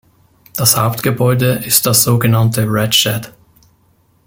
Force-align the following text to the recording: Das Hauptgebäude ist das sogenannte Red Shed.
Das 0.55 0.77
Hauptgebäude 0.77 1.61
ist 1.63 1.85
das 1.85 2.01
sogenannte 2.01 2.63
Red 2.67 2.95
Shed. 2.95 3.33